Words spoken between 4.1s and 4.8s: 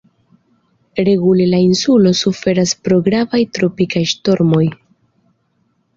ŝtormoj.